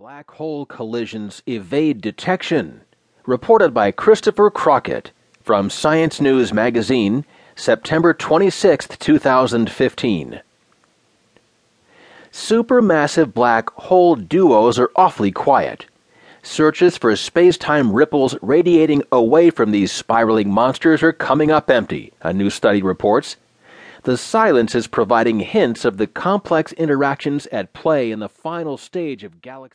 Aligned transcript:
Black 0.00 0.30
hole 0.30 0.64
collisions 0.64 1.42
evade 1.46 2.00
detection. 2.00 2.80
Reported 3.26 3.74
by 3.74 3.90
Christopher 3.90 4.50
Crockett 4.50 5.10
from 5.42 5.68
Science 5.68 6.22
News 6.22 6.54
Magazine, 6.54 7.26
September 7.54 8.14
26, 8.14 8.88
2015. 8.98 10.40
Supermassive 12.32 13.34
black 13.34 13.68
hole 13.74 14.16
duos 14.16 14.78
are 14.78 14.90
awfully 14.96 15.32
quiet. 15.32 15.84
Searches 16.42 16.96
for 16.96 17.14
space 17.14 17.58
time 17.58 17.92
ripples 17.92 18.38
radiating 18.40 19.02
away 19.12 19.50
from 19.50 19.70
these 19.70 19.92
spiraling 19.92 20.50
monsters 20.50 21.02
are 21.02 21.12
coming 21.12 21.50
up 21.50 21.68
empty, 21.68 22.14
a 22.22 22.32
new 22.32 22.48
study 22.48 22.80
reports. 22.80 23.36
The 24.04 24.16
silence 24.16 24.74
is 24.74 24.86
providing 24.86 25.40
hints 25.40 25.84
of 25.84 25.98
the 25.98 26.06
complex 26.06 26.72
interactions 26.72 27.46
at 27.48 27.74
play 27.74 28.10
in 28.10 28.20
the 28.20 28.30
final 28.30 28.78
stage 28.78 29.24
of 29.24 29.42
galaxy. 29.42 29.68